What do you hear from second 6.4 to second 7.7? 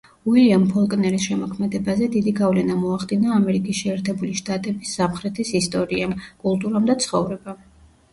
კულტურამ და ცხოვრებამ.